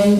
[0.00, 0.16] Ben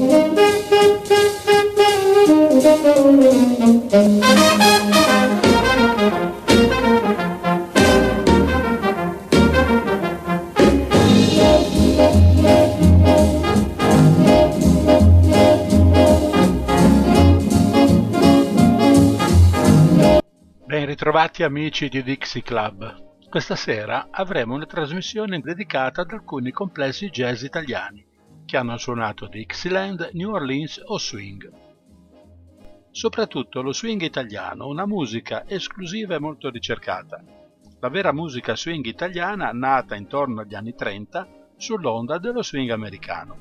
[20.84, 23.28] ritrovati amici di Dixie Club.
[23.30, 28.08] Questa sera avremo una trasmissione dedicata ad alcuni complessi jazz italiani
[28.50, 31.48] che hanno suonato Dixieland, New Orleans o swing.
[32.90, 37.22] Soprattutto lo swing italiano, una musica esclusiva e molto ricercata.
[37.78, 43.36] La vera musica swing italiana nata intorno agli anni 30 sull'onda dello swing americano.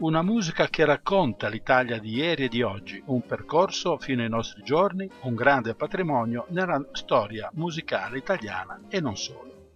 [0.00, 4.62] Una musica che racconta l'Italia di ieri e di oggi, un percorso fino ai nostri
[4.62, 9.72] giorni, un grande patrimonio nella storia musicale italiana e non solo.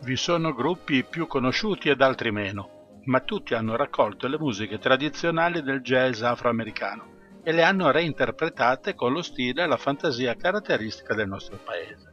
[0.00, 2.73] Vi sono gruppi più conosciuti ed altri meno,
[3.06, 9.12] ma tutti hanno raccolto le musiche tradizionali del jazz afroamericano e le hanno reinterpretate con
[9.12, 12.12] lo stile e la fantasia caratteristica del nostro paese.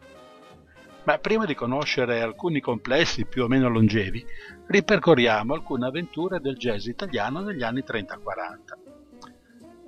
[1.03, 4.23] Ma prima di conoscere alcuni complessi più o meno longevi,
[4.67, 8.11] ripercorriamo alcune avventure del jazz italiano negli anni 30-40.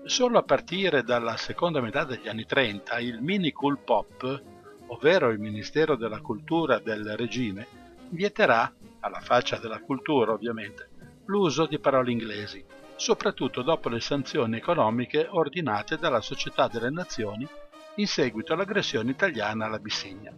[0.06, 4.44] Solo a partire dalla seconda metà degli anni 30 il mini cool pop,
[4.88, 7.68] ovvero il Ministero della Cultura del regime,
[8.10, 10.90] vieterà, alla faccia della cultura ovviamente,
[11.26, 12.64] l'uso di parole inglesi,
[12.96, 17.48] soprattutto dopo le sanzioni economiche ordinate dalla Società delle Nazioni
[17.96, 20.36] in seguito all'aggressione italiana all'Abissinia.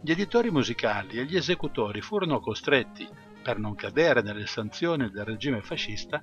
[0.00, 3.08] Gli editori musicali e gli esecutori furono costretti,
[3.42, 6.22] per non cadere nelle sanzioni del regime fascista,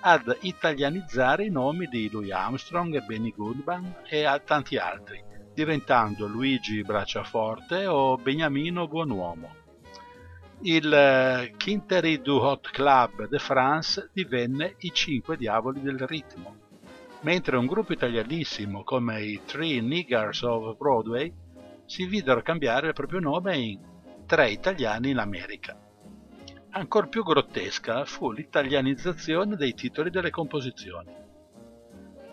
[0.00, 5.22] ad italianizzare i nomi di Louis Armstrong Benny Goodman e a tanti altri,
[5.54, 9.62] diventando Luigi Bracciaforte o Beniamino Buonuomo.
[10.60, 16.56] Il Quinterie du Hot Club de France divenne i Cinque Diavoli del Ritmo,
[17.22, 21.32] mentre un gruppo italianissimo come i Three Niggers of Broadway
[21.84, 23.78] si videro cambiare il proprio nome in
[24.26, 25.78] Tre Italiani in America.
[26.70, 31.12] Ancor più grottesca fu l'italianizzazione dei titoli delle composizioni.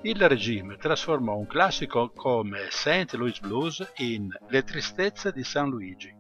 [0.03, 3.13] Il regime trasformò un classico come St.
[3.13, 6.19] Louis Blues in Le tristezze di San Luigi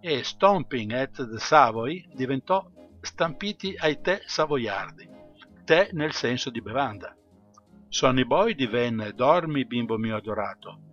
[0.00, 2.68] e Stomping at the Savoy diventò
[3.00, 5.08] Stampiti ai tè savoiardi,
[5.64, 7.16] tè nel senso di bevanda.
[7.88, 10.88] Sonny Boy divenne Dormi bimbo mio adorato,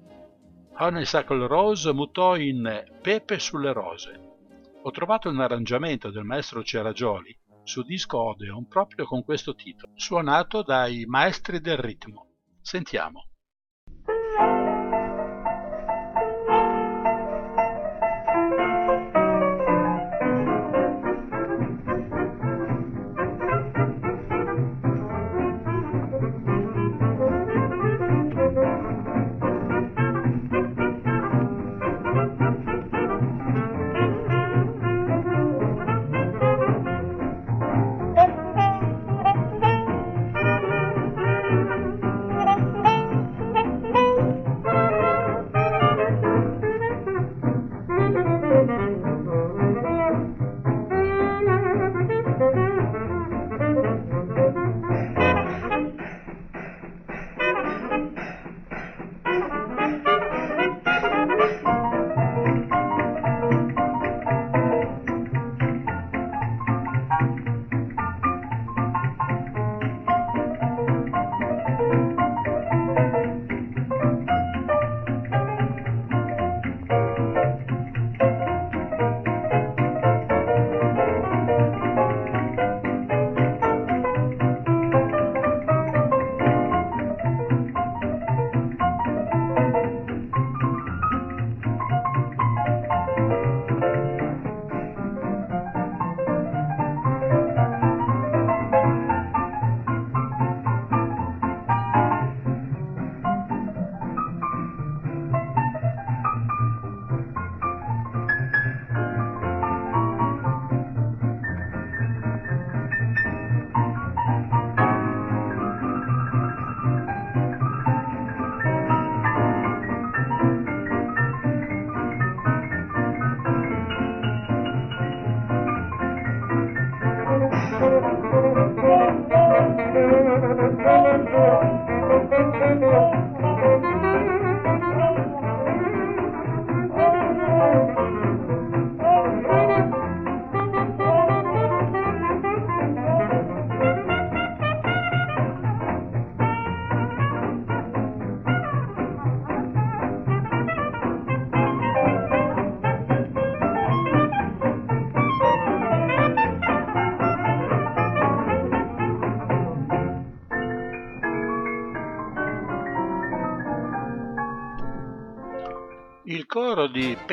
[0.77, 4.19] Honeysuckle Rose mutò in Pepe sulle rose.
[4.83, 7.33] Ho trovato un arrangiamento del maestro Ceragioli
[7.63, 12.27] su disco Odeon proprio con questo titolo, suonato dai maestri del ritmo.
[12.61, 13.29] Sentiamo.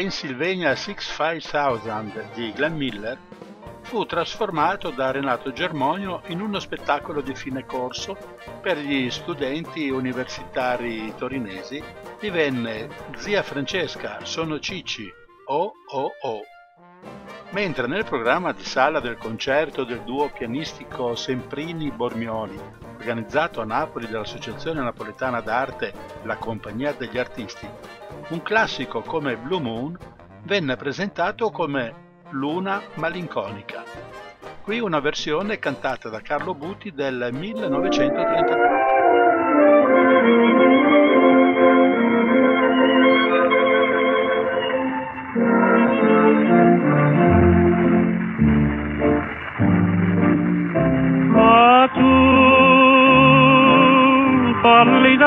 [0.02, 3.16] Pennsylvania 65000 di Glenn Miller
[3.82, 8.16] fu trasformato da Renato Germonio in uno spettacolo di fine corso
[8.60, 11.80] per gli studenti universitari torinesi.
[12.18, 15.08] Divenne Zia Francesca, sono Cicci,
[15.46, 16.40] oh oh oh.
[17.50, 22.60] Mentre nel programma di sala del concerto del duo pianistico Semprini-Bormioli,
[23.02, 27.68] organizzato a Napoli dall'Associazione Napoletana d'Arte La Compagnia degli Artisti,
[28.28, 29.98] un classico come Blue Moon
[30.44, 33.82] venne presentato come Luna malinconica.
[34.62, 38.71] Qui una versione cantata da Carlo Buti del 1934.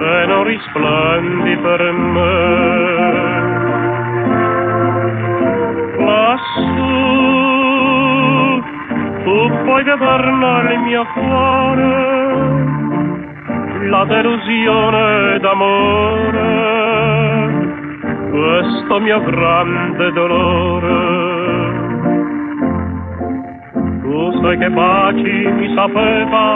[0.00, 2.56] e non risplendi per me.
[5.98, 6.66] Lassù
[9.24, 12.66] tu puoi vederne il mio cuore,
[13.88, 16.46] la delusione d'amore,
[18.30, 21.27] questo mio grande dolore.
[24.18, 26.46] Tu sai che baci mi sapeva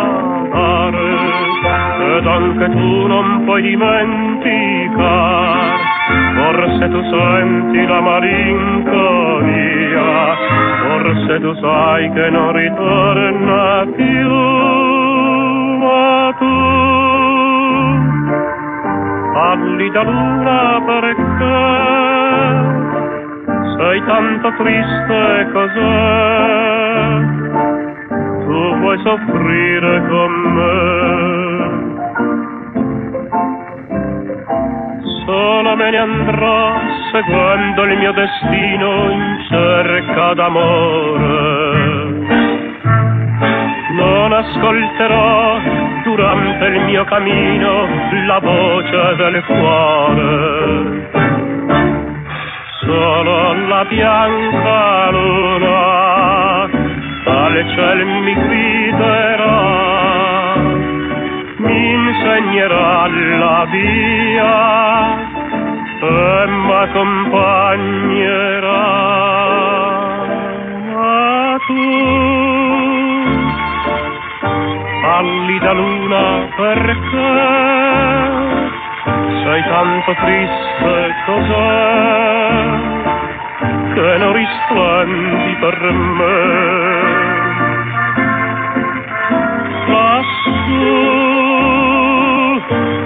[0.51, 1.11] dare
[2.17, 4.91] ed anche tu non puoi dimenticare.
[6.35, 9.47] Forse tu senti la malinconia,
[10.89, 14.29] forse tu sai che non ritorna più,
[15.79, 16.55] ma tu
[19.35, 21.61] parli da luna perché
[23.77, 26.72] sei tanto triste cos'è?
[28.53, 31.81] Tu vuoi soffrire con me?
[35.25, 36.75] sola me ne andrò
[37.13, 41.31] seguendo il mio destino in cerca d'amore.
[43.93, 45.59] Non ascolterò
[46.05, 47.89] durante il mio cammino
[48.27, 51.09] la voce del cuore.
[52.85, 56.42] Solo la bianca luna
[57.53, 59.61] dal ciel mi griderà
[61.59, 63.07] mi insegnerà
[63.39, 65.19] la via
[66.01, 68.81] e m'accompagnerà.
[70.93, 71.83] Ma tu,
[75.03, 77.35] pallida luna, perché
[79.45, 82.81] sei tanto triste cos'è
[83.95, 87.22] che non risplendi per me?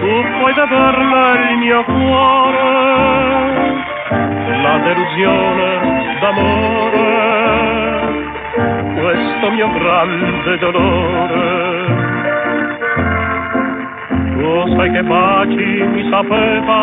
[0.06, 2.62] Lassù puoi vederla il mio cuore,
[4.62, 7.04] la delusione d'amore,
[8.94, 12.04] questo mio grande dolore.
[14.36, 16.80] Tu sai che baci mi sapeva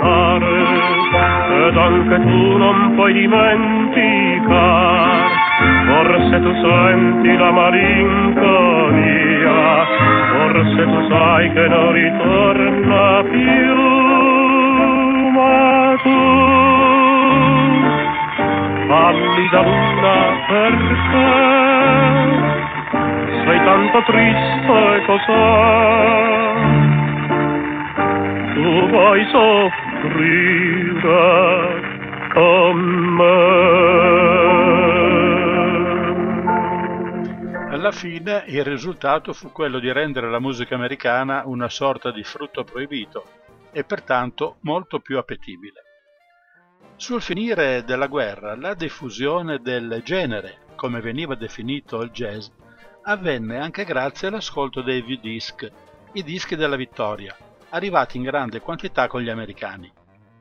[0.00, 0.64] dare,
[1.66, 5.43] ed anche tu non puoi dimenticare,
[5.94, 8.42] forse tu senti la malinconia,
[10.32, 13.74] forse tu sai che non ritorna più,
[15.36, 16.18] ma tu
[18.88, 20.16] parli da luna
[20.48, 21.26] perché
[23.44, 26.12] sei tanto triste cos'è?
[28.54, 30.72] Tu vuoi soffrire
[32.32, 32.76] con
[33.16, 33.93] me.
[37.94, 43.24] Fine il risultato fu quello di rendere la musica americana una sorta di frutto proibito
[43.70, 45.82] e pertanto molto più appetibile.
[46.96, 52.48] Sul finire della guerra la diffusione del genere, come veniva definito il jazz,
[53.02, 55.70] avvenne anche grazie all'ascolto dei V-Disc,
[56.14, 57.36] i dischi della vittoria,
[57.70, 59.90] arrivati in grande quantità con gli americani.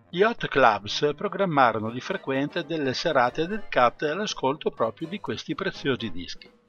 [0.09, 6.61] Gli hot clubs programmarono di frequente delle serate dedicate all'ascolto proprio di questi preziosi dischi.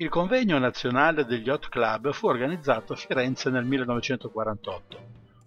[0.00, 4.98] Il convegno nazionale degli Hot Club fu organizzato a Firenze nel 1948.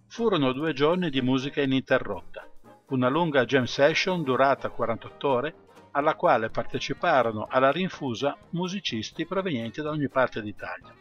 [0.08, 2.46] Furono due giorni di musica ininterrotta,
[2.88, 5.56] una lunga jam session durata 48 ore
[5.92, 10.94] alla quale parteciparono alla rinfusa musicisti provenienti da ogni parte d'Italia.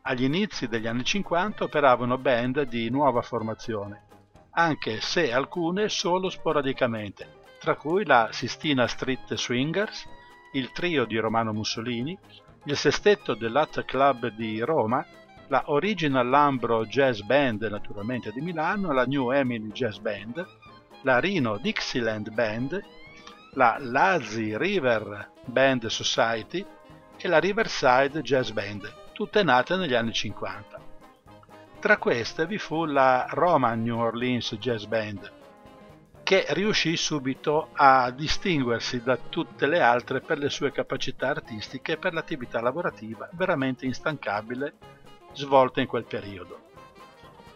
[0.00, 4.04] Agli inizi degli anni 50 operavano band di nuova formazione,
[4.52, 10.08] anche se alcune solo sporadicamente, tra cui la Sistina Street Swingers,
[10.52, 12.16] il trio di Romano Mussolini,
[12.64, 15.04] il sestetto dell'Art Club di Roma,
[15.48, 20.46] la Original Lambro Jazz Band naturalmente di Milano, la New Emily Jazz Band,
[21.02, 22.80] la Rino Dixieland Band,
[23.54, 26.64] la Lazy River Band Society
[27.16, 30.80] e la Riverside Jazz Band, tutte nate negli anni 50.
[31.80, 35.30] Tra queste vi fu la Roma New Orleans Jazz Band,
[36.32, 41.96] che riuscì subito a distinguersi da tutte le altre per le sue capacità artistiche e
[41.98, 44.72] per l'attività lavorativa veramente instancabile
[45.34, 46.70] svolta in quel periodo.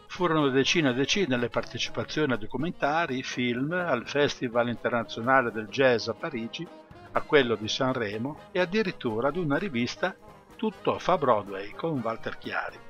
[0.09, 6.13] Furono decine e decine le partecipazioni a documentari, film, al Festival internazionale del jazz a
[6.13, 6.69] Parigi,
[7.13, 10.15] a quello di Sanremo e addirittura ad una rivista
[10.55, 12.86] Tutto fa Broadway con Walter Chiari.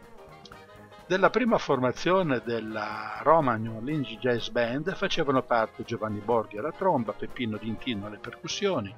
[1.09, 7.13] Della prima formazione della Roma New Orleans Jazz Band facevano parte Giovanni Borghi alla tromba,
[7.13, 8.93] Peppino Dintino alle percussioni,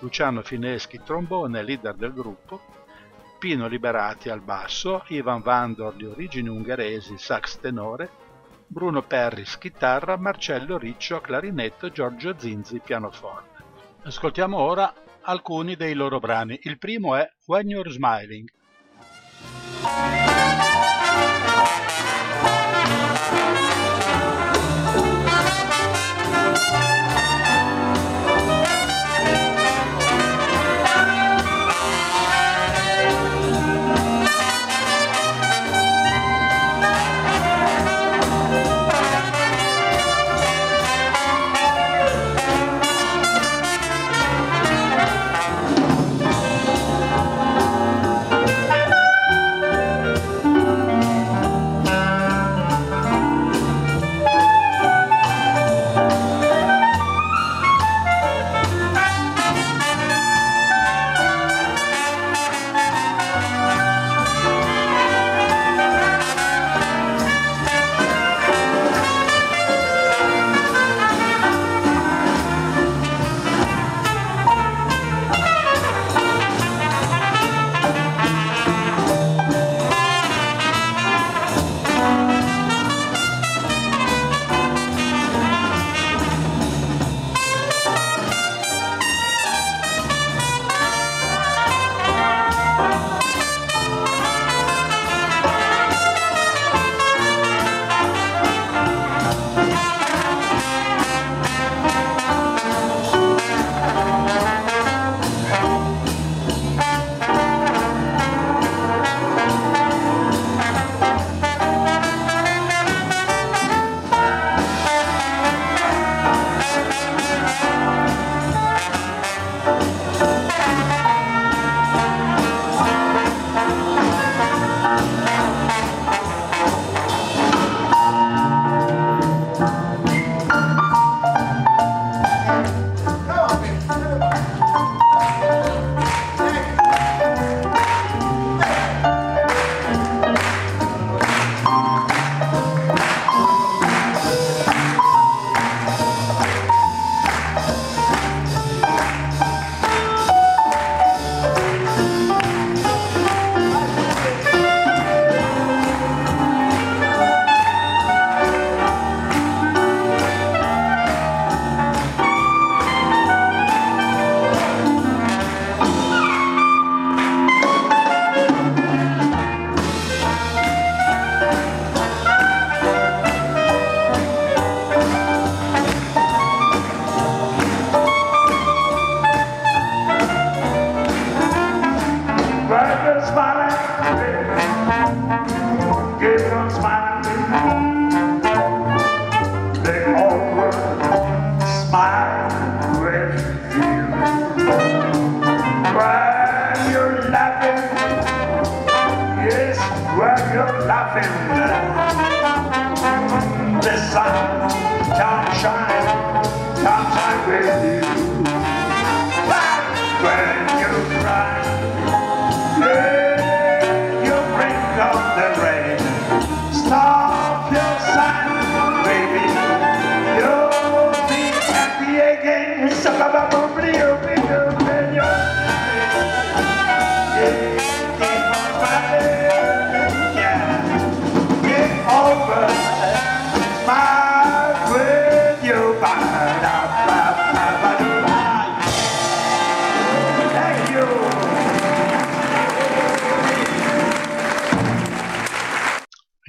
[0.00, 2.60] Luciano Fineschi trombone, leader del gruppo,
[3.38, 8.10] Pino Liberati al basso, Ivan Vandor di origini ungheresi, sax tenore,
[8.66, 13.62] Bruno Perris chitarra, Marcello Riccio clarinetto, Giorgio Zinzi pianoforte.
[14.02, 16.58] Ascoltiamo ora alcuni dei loro brani.
[16.62, 18.50] Il primo è When You're Smiling.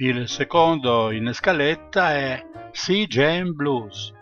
[0.06, 4.13] Il secondo in scaletta è Sea Jam Blues.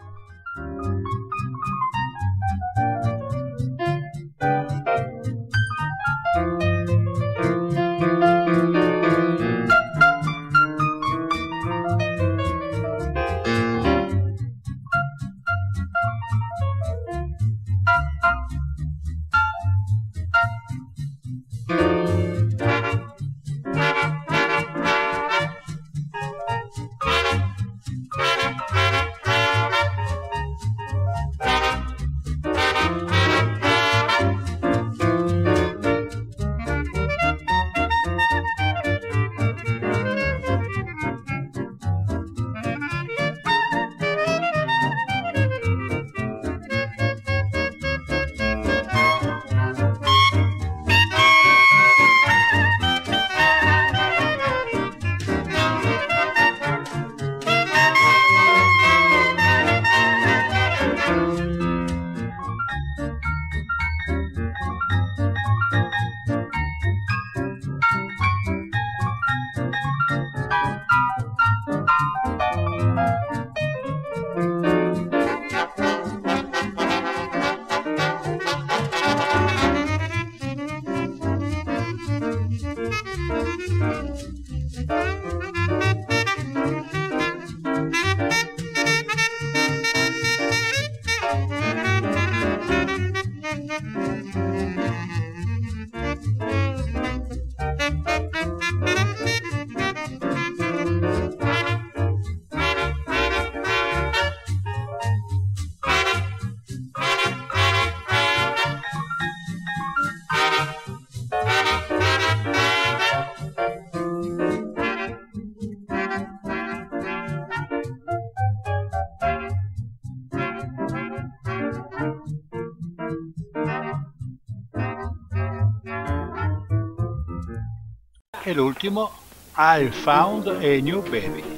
[128.52, 129.10] E l'ultimo
[129.56, 131.51] I Found a New Baby.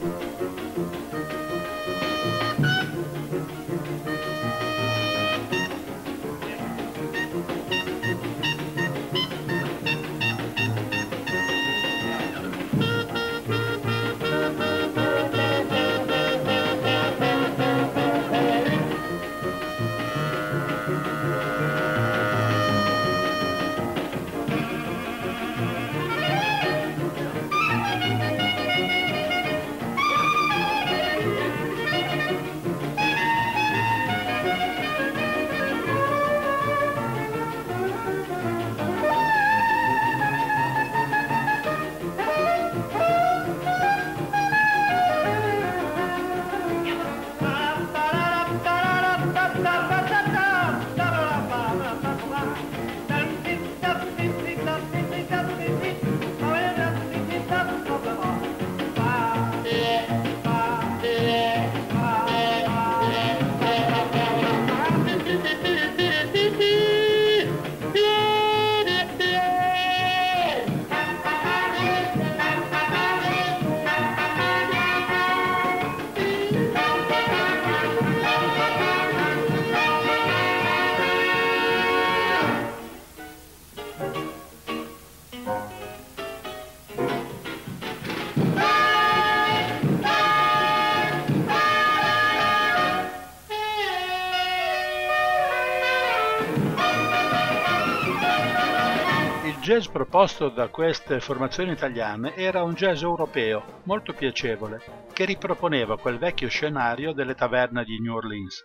[99.95, 106.49] Proposto da queste formazioni italiane era un jazz europeo, molto piacevole, che riproponeva quel vecchio
[106.49, 108.65] scenario delle taverne di New Orleans,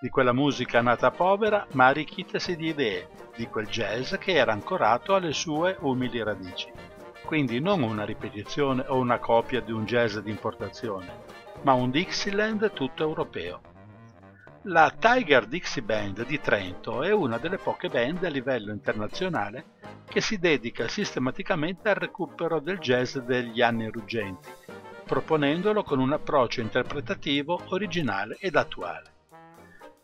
[0.00, 5.14] di quella musica nata povera ma arricchitasi di idee, di quel jazz che era ancorato
[5.14, 6.72] alle sue umili radici.
[7.26, 11.24] Quindi non una ripetizione o una copia di un jazz di importazione,
[11.60, 13.60] ma un Dixieland tutto europeo.
[14.64, 19.64] La Tiger Dixie Band di Trento è una delle poche band a livello internazionale
[20.04, 24.50] che si dedica sistematicamente al recupero del jazz degli anni ruggenti,
[25.06, 29.12] proponendolo con un approccio interpretativo originale ed attuale.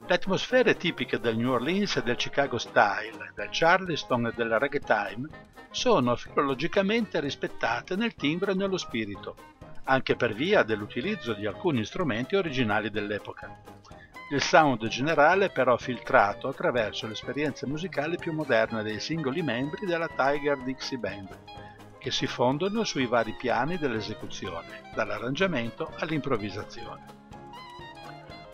[0.06, 5.28] Le atmosfere tipiche del New Orleans e del Chicago Style, del Charleston e del Ragtime
[5.70, 9.36] sono filologicamente rispettate nel timbro e nello spirito,
[9.84, 13.74] anche per via dell'utilizzo di alcuni strumenti originali dell'epoca.
[14.28, 20.08] Il sound generale è però filtrato attraverso l'esperienza musicale più moderna dei singoli membri della
[20.08, 21.38] Tiger Dixie Band,
[21.96, 27.04] che si fondono sui vari piani dell'esecuzione, dall'arrangiamento all'improvvisazione.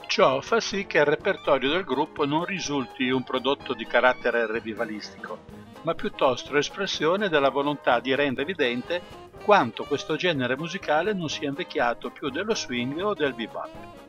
[0.08, 5.38] Ciò fa sì che il repertorio del gruppo non risulti un prodotto di carattere revivalistico,
[5.84, 9.00] ma piuttosto espressione della volontà di rendere evidente
[9.42, 14.01] quanto questo genere musicale non sia invecchiato più dello swing o del bebop.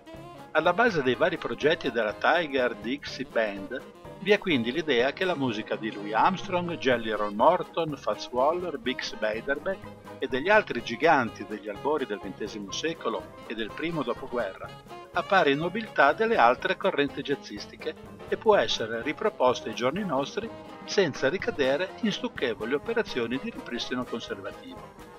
[0.56, 3.82] Alla base dei vari progetti della Tiger Dixie Band
[4.20, 8.78] vi è quindi l'idea che la musica di Louis Armstrong, Jelly Roll Morton, Fats Waller,
[8.78, 14.70] Bix Beiderbecke e degli altri giganti degli albori del XX secolo e del primo dopoguerra
[15.14, 17.96] appare in nobiltà delle altre correnti jazzistiche
[18.28, 20.50] e può essere riproposta ai giorni nostri
[20.86, 25.12] senza ricadere in stucchevoli operazioni di ripristino conservativo.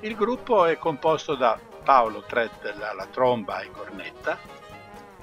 [0.00, 4.38] Il gruppo è composto da Paolo Trettel alla tromba e cornetta,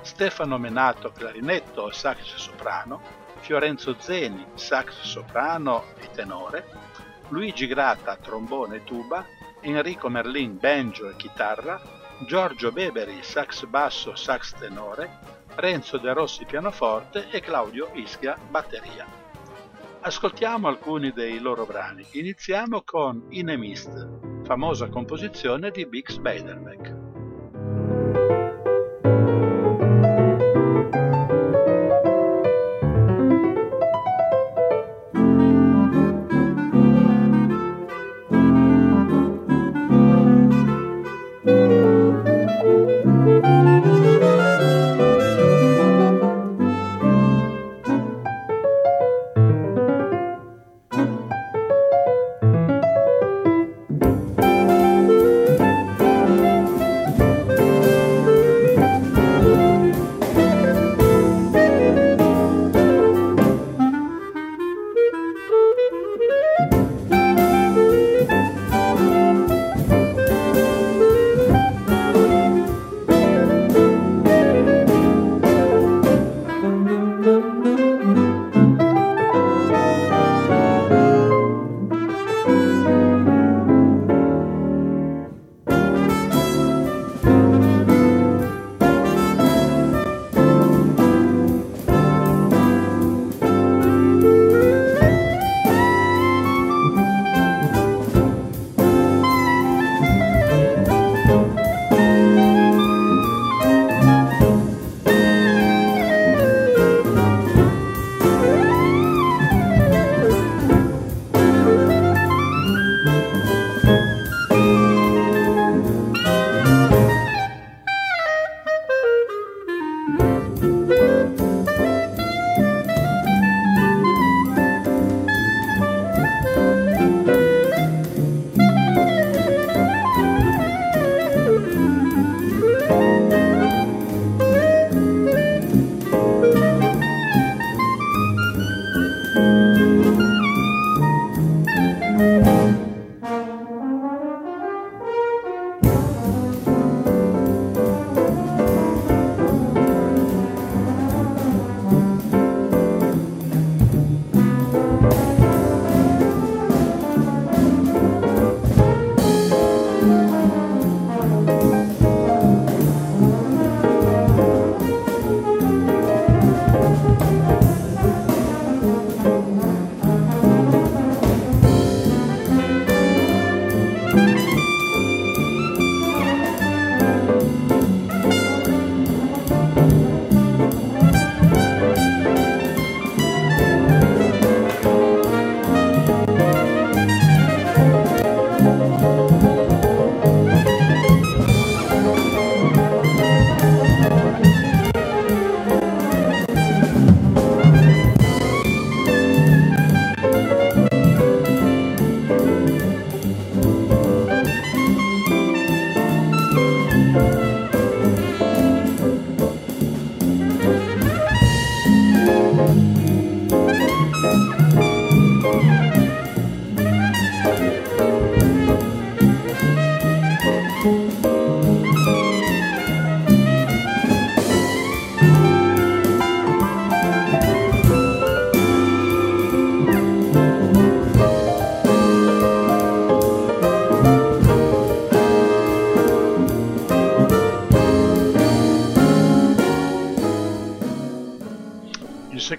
[0.05, 3.01] Stefano Menato clarinetto e sax soprano,
[3.39, 6.63] Fiorenzo Zeni sax soprano e tenore,
[7.29, 9.25] Luigi Grata trombone e tuba,
[9.61, 11.81] Enrico Merlin banjo e chitarra,
[12.27, 15.09] Giorgio Beberi sax basso sax tenore,
[15.55, 19.07] Renzo De Rossi pianoforte e Claudio Ischia batteria.
[20.01, 22.05] Ascoltiamo alcuni dei loro brani.
[22.11, 27.14] Iniziamo con Inemist, famosa composizione di Bix Beiderbecke.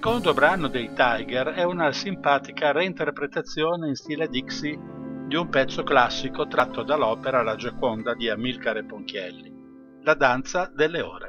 [0.06, 4.78] Secondo brano dei Tiger è una simpatica reinterpretazione in stile Dixie
[5.26, 9.52] di un pezzo classico tratto dall'opera La Gioconda di Amilcare Ponchielli,
[10.02, 11.25] La danza delle ore.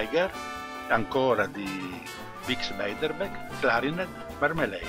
[0.00, 0.30] Tiger,
[0.88, 2.02] ancora di
[2.46, 4.08] Bix Beiderbecke, Clarinet,
[4.38, 4.88] Marmalade.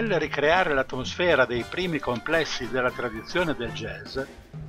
[0.00, 4.18] Nel ricreare l'atmosfera dei primi complessi della tradizione del jazz,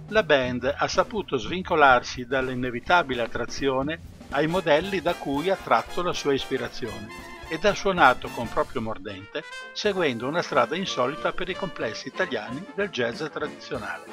[0.10, 6.34] la band ha saputo svincolarsi dall'inevitabile attrazione ai modelli da cui ha tratto la sua
[6.34, 7.08] ispirazione
[7.48, 12.90] ed ha suonato con proprio mordente, seguendo una strada insolita per i complessi italiani del
[12.90, 14.04] jazz tradizionale.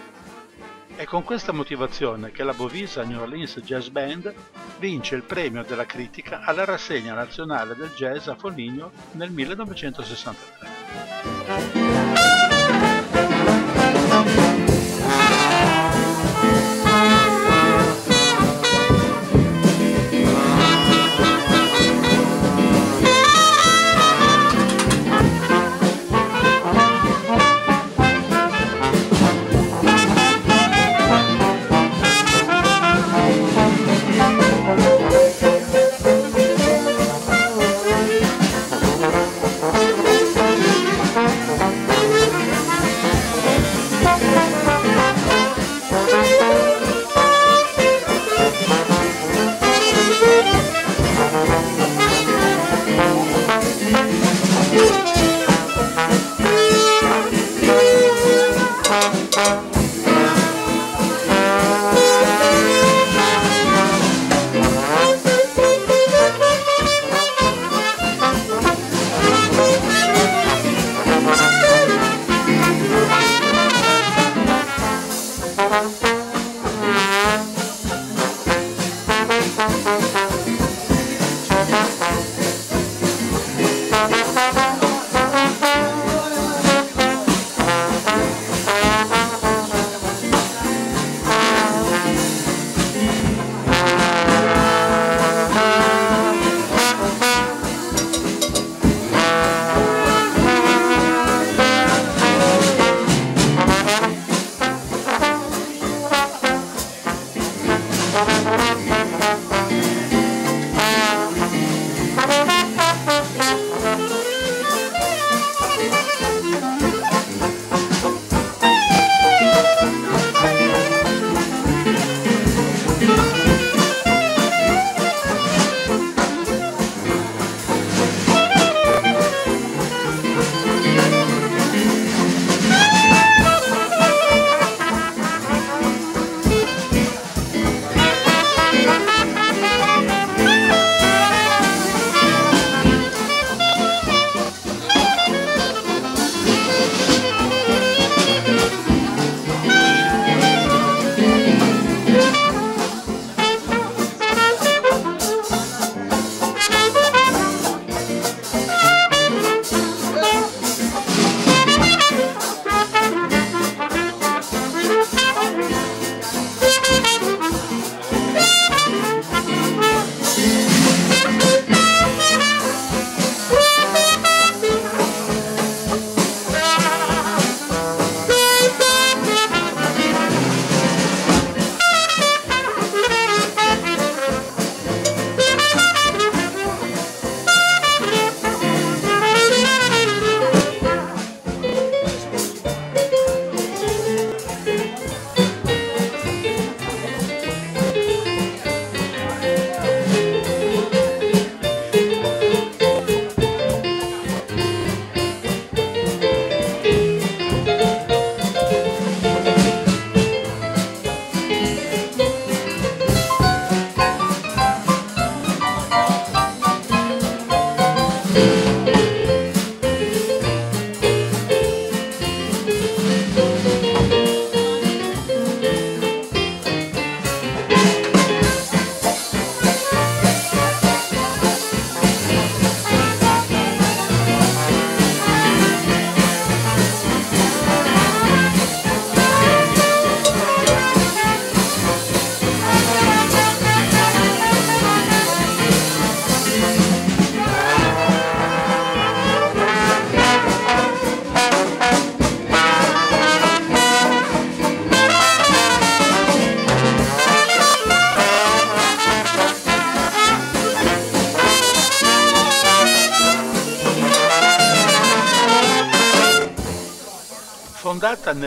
[0.94, 4.32] È con questa motivazione che la Bovisa New Orleans Jazz Band
[4.78, 10.77] vince il premio della critica alla rassegna nazionale del jazz a Foligno nel 1963.
[10.90, 11.77] Thank you.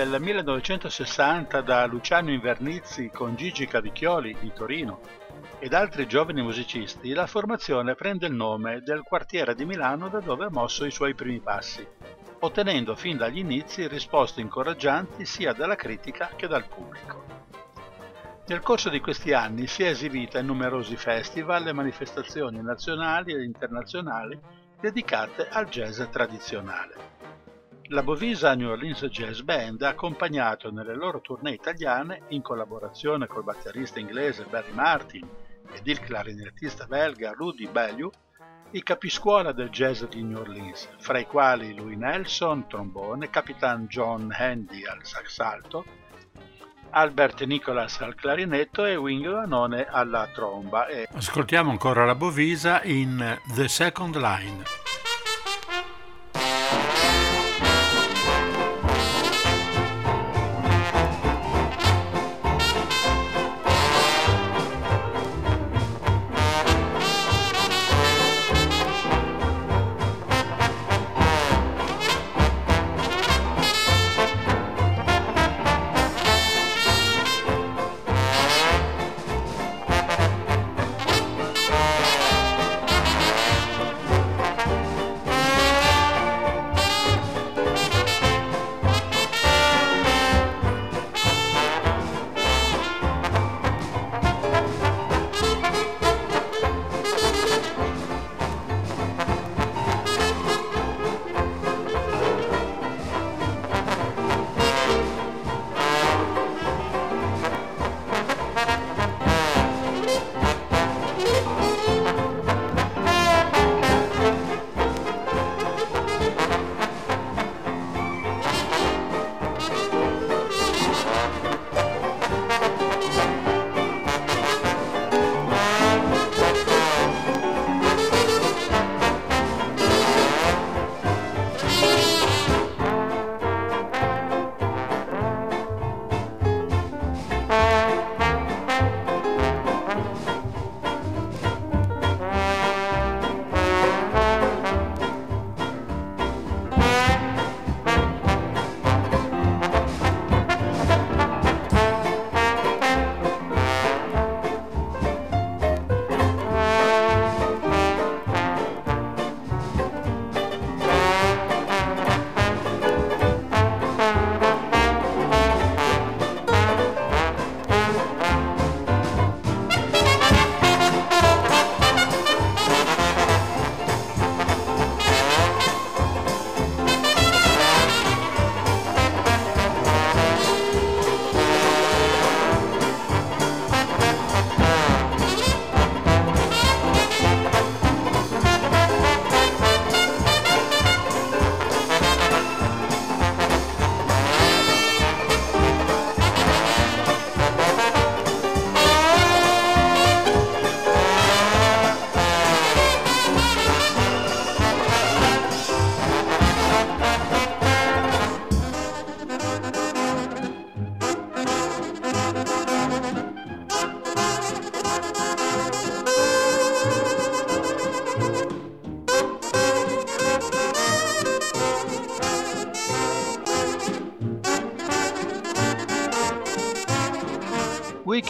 [0.03, 4.99] Nel 1960 da Luciano Invernizzi con Gigi Cavicchioli di Torino
[5.59, 10.45] ed altri giovani musicisti, la formazione prende il nome del quartiere di Milano da dove
[10.45, 11.87] ha mosso i suoi primi passi,
[12.39, 17.23] ottenendo fin dagli inizi risposte incoraggianti sia dalla critica che dal pubblico.
[18.47, 23.43] Nel corso di questi anni si è esibita in numerosi festival e manifestazioni nazionali ed
[23.43, 24.39] internazionali
[24.79, 27.20] dedicate al jazz tradizionale.
[27.93, 33.43] La Bovisa New Orleans Jazz Band ha accompagnato nelle loro tournée italiane, in collaborazione col
[33.43, 35.27] batterista inglese Barry Martin
[35.73, 38.09] ed il clarinettista belga Rudy Bellew,
[38.71, 44.33] i capiscuola del jazz di New Orleans, fra i quali Louis Nelson, trombone, Capitan John
[44.33, 45.83] Handy al sax alto,
[46.91, 50.87] Albert Nicholas al clarinetto e Wing Vanone alla tromba.
[51.11, 54.90] Ascoltiamo ancora la Bovisa in The Second Line.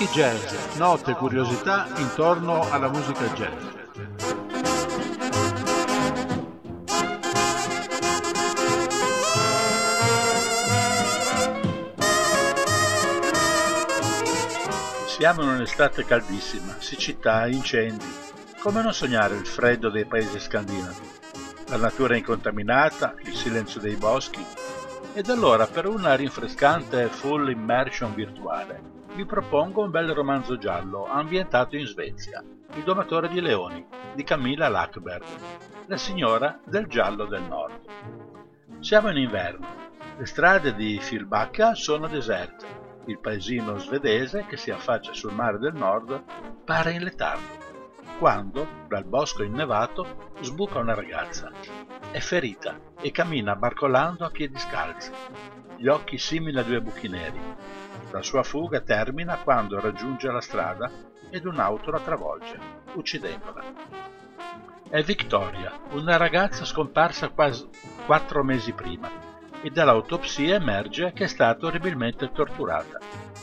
[0.02, 3.64] Wiki Jazz, note e curiosità intorno alla musica jazz.
[15.06, 18.04] Siamo in un'estate caldissima, siccità incendi.
[18.60, 21.12] Come non sognare il freddo dei paesi scandinavi?
[21.68, 24.44] La natura incontaminata, il silenzio dei boschi.
[25.14, 31.76] Ed allora per una rinfrescante full immersion virtuale vi propongo un bel romanzo giallo ambientato
[31.76, 32.44] in Svezia,
[32.74, 35.24] Il domatore di leoni, di Camilla Lackberg,
[35.86, 37.82] la signora del giallo del nord.
[38.80, 39.68] Siamo in inverno,
[40.18, 42.66] le strade di Filbacca sono deserte,
[43.06, 46.24] il paesino svedese che si affaccia sul mare del nord
[46.66, 47.60] pare in letargo,
[48.18, 51.52] quando, dal bosco innevato, sbuca una ragazza.
[52.10, 55.12] È ferita e cammina barcolando a piedi scalzi,
[55.78, 57.40] gli occhi simili a due buchi neri,
[58.12, 60.92] la sua fuga termina quando raggiunge la strada
[61.30, 62.60] ed un'auto la travolge,
[62.94, 63.64] uccidendola.
[64.90, 67.68] È Victoria, una ragazza scomparsa quasi
[68.06, 69.10] quattro mesi prima,
[69.62, 73.00] e dall'autopsia emerge che è stata orribilmente torturata.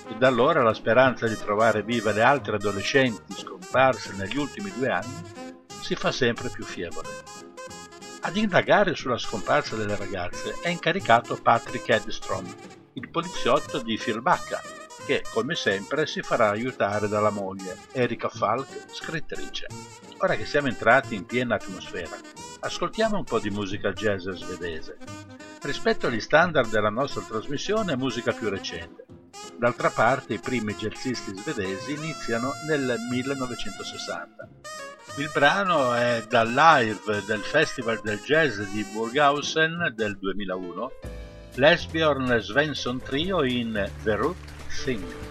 [0.09, 4.89] E da allora la speranza di trovare vive le altre adolescenti scomparse negli ultimi due
[4.89, 5.47] anni
[5.81, 7.09] si fa sempre più fievole.
[8.21, 12.45] Ad indagare sulla scomparsa delle ragazze è incaricato Patrick Edstrom,
[12.99, 14.61] il poliziotto di Filbacca,
[15.07, 19.67] che come sempre si farà aiutare dalla moglie, Erika Falk, scrittrice.
[20.19, 22.17] Ora che siamo entrati in piena atmosfera,
[22.61, 24.99] ascoltiamo un po' di musica jazz svedese.
[25.63, 29.07] Rispetto agli standard della nostra trasmissione è musica più recente.
[29.57, 34.49] D'altra parte i primi jazzisti svedesi iniziano nel 1960.
[35.19, 40.91] Il brano è dal live del Festival del Jazz di Burghausen del 2001,
[41.57, 43.73] Lesbjorn Svensson Trio in
[44.05, 44.37] The Root
[44.71, 45.28] Sing.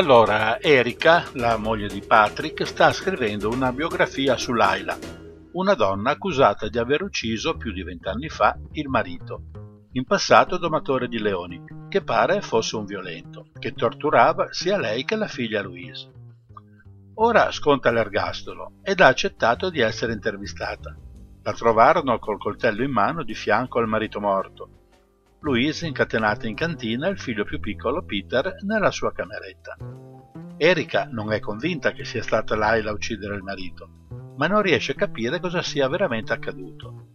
[0.00, 4.96] Allora, Erika, la moglie di Patrick, sta scrivendo una biografia su Laila,
[5.52, 9.42] una donna accusata di aver ucciso più di vent'anni fa il marito,
[9.92, 15.16] in passato domatore di leoni, che pare fosse un violento, che torturava sia lei che
[15.16, 16.10] la figlia Louise.
[17.16, 20.96] Ora sconta l'ergastolo ed ha accettato di essere intervistata.
[21.42, 24.79] La trovarono col coltello in mano di fianco al marito morto
[25.42, 29.74] Louise incatenata in cantina e il figlio più piccolo, Peter, nella sua cameretta.
[30.58, 33.88] Erika non è convinta che sia stata Laila a uccidere il marito,
[34.36, 37.06] ma non riesce a capire cosa sia veramente accaduto.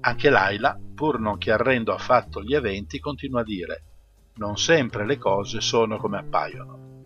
[0.00, 3.82] Anche Laila, pur non chiarendo affatto gli eventi, continua a dire
[4.36, 7.02] non sempre le cose sono come appaiono.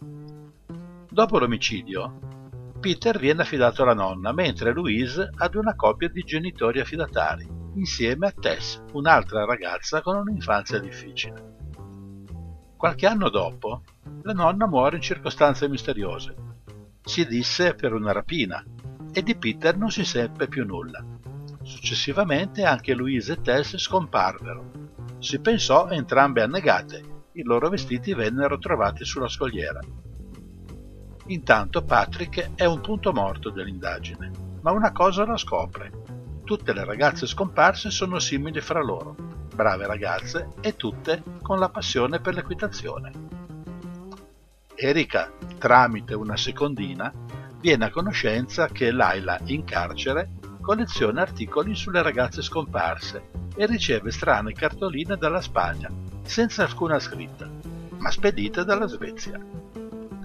[1.09, 7.61] Dopo l'omicidio, Peter viene affidato alla nonna, mentre Louise ad una coppia di genitori affidatari
[7.74, 11.50] insieme a Tess, un'altra ragazza con un'infanzia difficile.
[12.76, 13.82] Qualche anno dopo,
[14.22, 16.34] la nonna muore in circostanze misteriose.
[17.02, 18.64] Si disse per una rapina
[19.12, 21.04] e di Peter non si seppe più nulla.
[21.62, 24.70] Successivamente anche Louise e Tess scomparvero.
[25.18, 27.02] Si pensò entrambe annegate,
[27.32, 29.80] i loro vestiti vennero trovati sulla scogliera.
[31.26, 36.01] Intanto Patrick è un punto morto dell'indagine, ma una cosa la scopre
[36.57, 39.16] tutte le ragazze scomparse sono simili fra loro,
[39.55, 43.11] brave ragazze e tutte con la passione per l'equitazione.
[44.74, 47.11] Erika, tramite una secondina,
[47.59, 54.53] viene a conoscenza che Laila in carcere colleziona articoli sulle ragazze scomparse e riceve strane
[54.53, 55.90] cartoline dalla Spagna,
[56.20, 57.48] senza alcuna scritta,
[57.96, 59.40] ma spedite dalla Svezia.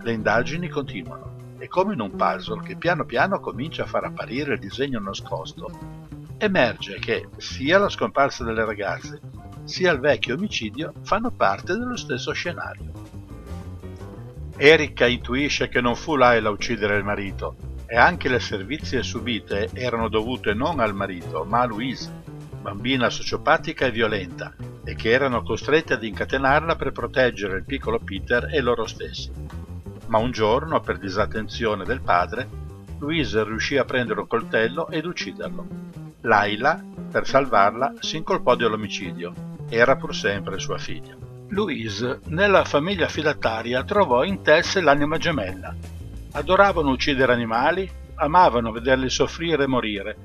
[0.01, 4.55] Le indagini continuano e come in un puzzle che piano piano comincia a far apparire
[4.55, 6.06] il disegno nascosto,
[6.37, 9.19] emerge che sia la scomparsa delle ragazze
[9.63, 12.91] sia il vecchio omicidio fanno parte dello stesso scenario.
[14.55, 19.69] Erika intuisce che non fu Laila a uccidere il marito e anche le servizie subite
[19.73, 22.11] erano dovute non al marito ma a Louise,
[22.61, 28.47] bambina sociopatica e violenta, e che erano costrette ad incatenarla per proteggere il piccolo Peter
[28.51, 29.31] e loro stessi.
[30.07, 32.47] Ma un giorno, per disattenzione del padre,
[32.99, 35.67] Louise riuscì a prendere un coltello ed ucciderlo.
[36.27, 39.33] Laila, per salvarla, si incolpò dell'omicidio.
[39.69, 41.15] Era pur sempre sua figlia.
[41.49, 45.73] Louise, nella famiglia filataria, trovò in Tess l'anima gemella.
[46.33, 50.17] Adoravano uccidere animali amavano vederli soffrire e morire,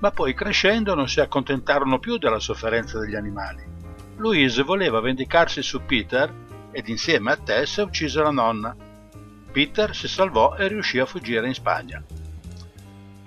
[0.00, 3.62] ma poi crescendo non si accontentarono più della sofferenza degli animali.
[4.16, 6.32] Louise voleva vendicarsi su Peter
[6.70, 8.74] ed insieme a Tess uccise la nonna.
[9.50, 12.02] Peter si salvò e riuscì a fuggire in Spagna.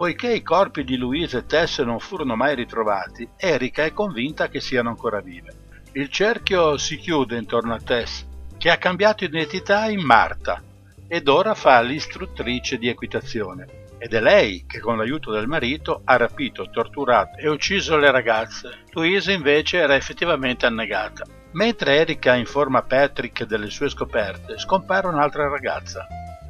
[0.02, 4.60] Poiché i corpi di Louise e Tess non furono mai ritrovati, Erika è convinta che
[4.60, 5.54] siano ancora vive.
[5.92, 8.26] Il cerchio si chiude intorno a Tess,
[8.58, 10.60] che ha cambiato identità in Marta
[11.08, 13.68] ed ora fa l'istruttrice di equitazione.
[14.00, 18.86] Ed è lei che con l'aiuto del marito ha rapito, torturato e ucciso le ragazze.
[18.94, 21.26] Louise invece era effettivamente annegata.
[21.52, 26.08] Mentre Erika informa Patrick delle sue scoperte, scompare un'altra ragazza,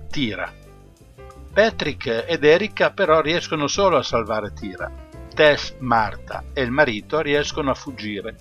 [0.10, 0.61] Tira.
[1.54, 4.90] Patrick ed Erika però riescono solo a salvare Tira.
[5.34, 8.36] Tess, Marta e il marito riescono a fuggire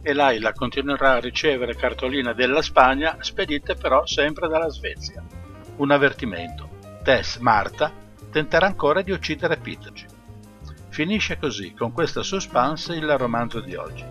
[0.00, 5.22] e Laila continuerà a ricevere cartoline della Spagna spedite però sempre dalla Svezia.
[5.76, 6.68] Un avvertimento.
[7.02, 7.92] Tess, Marta
[8.30, 9.92] tenterà ancora di uccidere Peter.
[10.88, 14.04] Finisce così, con questa suspense, il romanzo di oggi.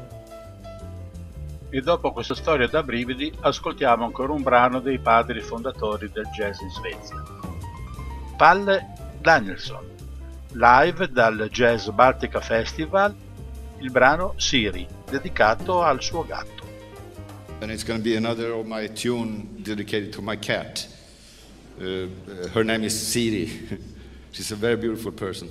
[1.70, 6.60] E dopo questa storia da brividi, ascoltiamo ancora un brano dei padri fondatori del jazz
[6.60, 7.53] in Svezia.
[8.36, 9.86] Palle Danielson,
[10.54, 13.16] live dal Jazz Baltica Festival,
[13.80, 16.64] il brano Siri, dedicato al suo gatto.
[17.62, 20.88] And it's going to be another of my tune dedicated to my cat.
[21.80, 22.08] Uh,
[22.54, 23.80] her name is Siri.
[24.32, 25.50] She's a very beautiful person.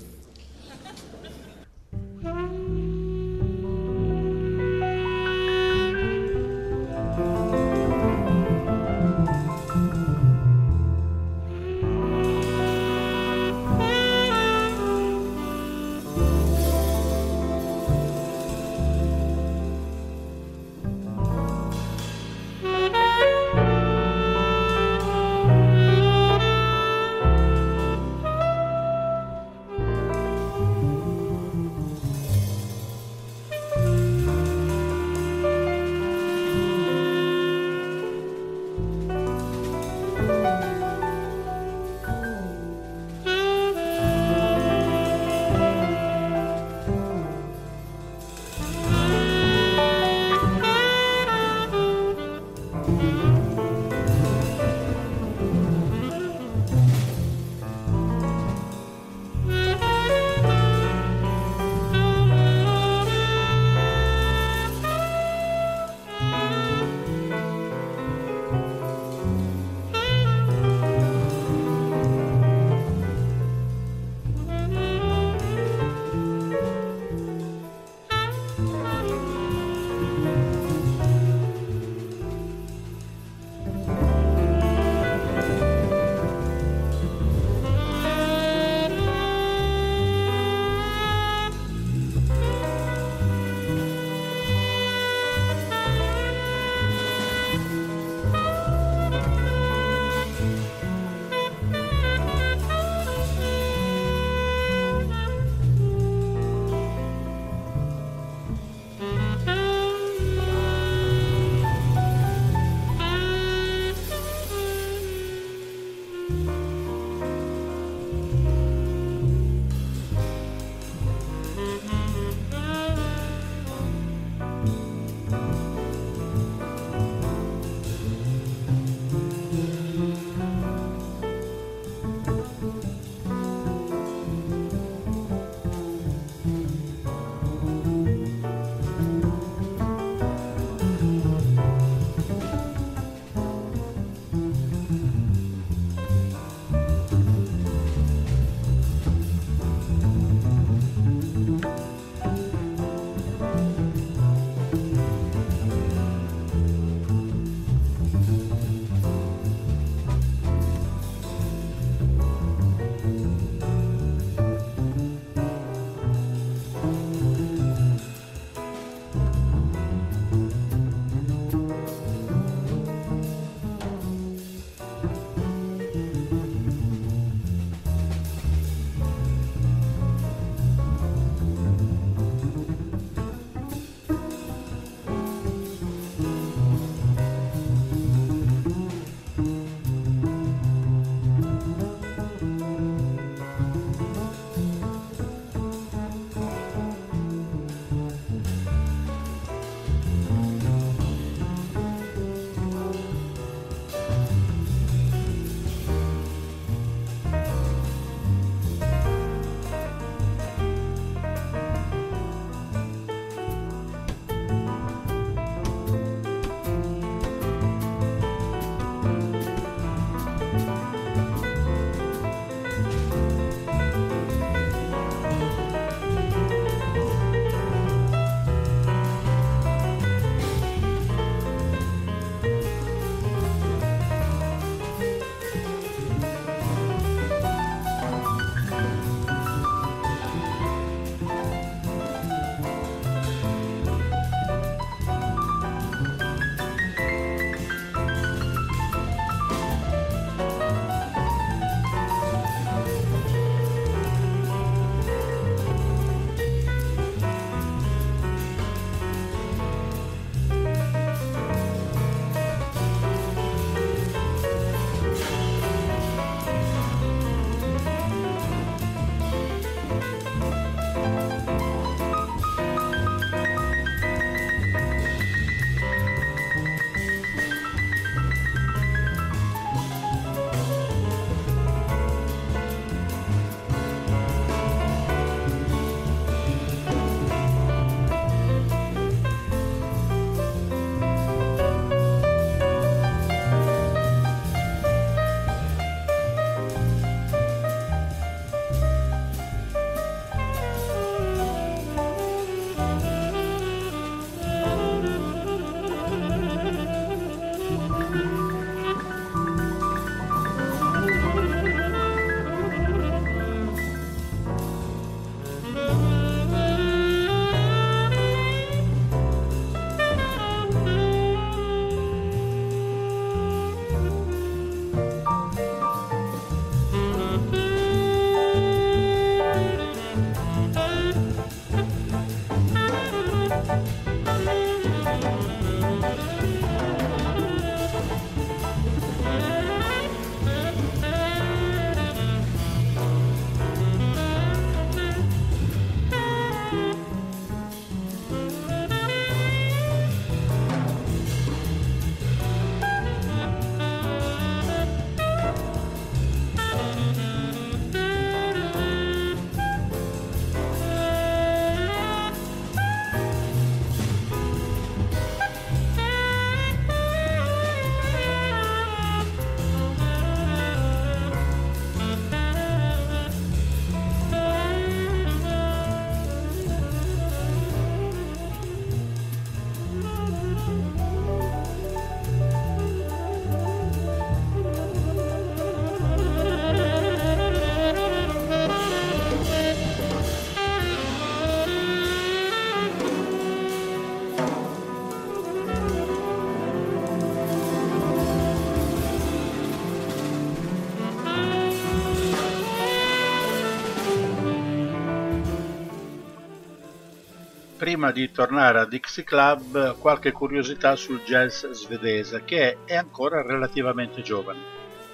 [407.92, 414.22] Prima di tornare a Dixie Club, qualche curiosità sul jazz svedese, che è ancora relativamente
[414.22, 414.60] giovane.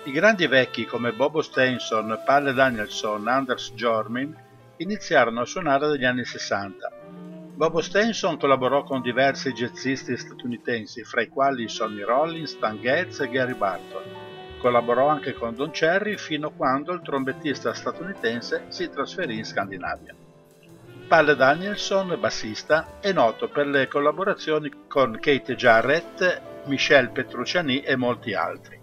[0.05, 4.33] I grandi vecchi come Bobo Steinson, Palle Danielson, Anders Jormin
[4.77, 6.93] iniziarono a suonare negli anni 60.
[7.57, 13.29] Bobo Steinson collaborò con diversi jazzisti statunitensi, fra i quali Sonny Rollins, Stan Getz e
[13.29, 14.03] Gary Barton
[14.59, 20.28] Collaborò anche con Don Cherry fino a quando il trombettista statunitense si trasferì in Scandinavia.
[21.09, 28.35] Palle Danielson, bassista, è noto per le collaborazioni con Kate Jarrett, Michel Petrucciani e molti
[28.35, 28.79] altri.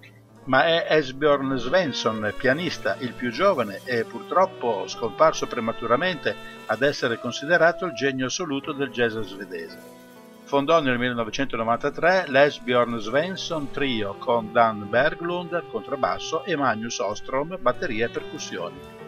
[0.46, 7.86] Ma è Esbjörn Svensson, pianista, il più giovane e purtroppo scomparso prematuramente ad essere considerato
[7.86, 9.80] il genio assoluto del jazz svedese.
[10.46, 18.10] Fondò nel 1993 l'Esbjörn Svensson Trio con Dan Berglund contrabbasso e Magnus Ostrom batteria e
[18.10, 19.05] percussioni.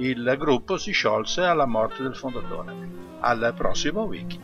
[0.00, 2.72] Il gruppo si sciolse alla morte del fondatore.
[3.18, 4.38] Al prossimo wiki.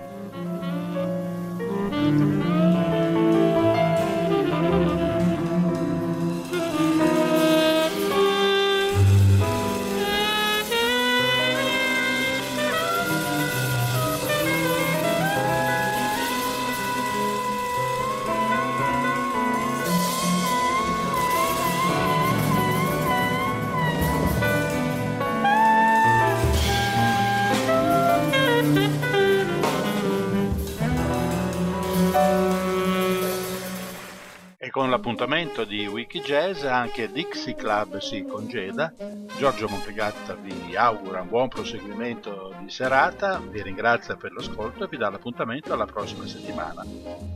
[35.44, 38.92] L'appuntamento di Wikijazz anche Dixie Club si congeda.
[39.36, 44.96] Giorgio Montegatta vi augura un buon proseguimento di serata, vi ringrazia per l'ascolto e vi
[44.96, 46.84] dà l'appuntamento alla prossima settimana.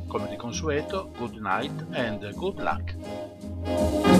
[0.06, 4.17] Come di consueto, good night and good luck.